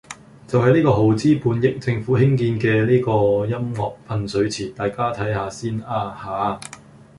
[0.47, 6.59] 就係呢個耗資半億，政府興建嘅呢個音樂噴水池，大家睇吓先啊吓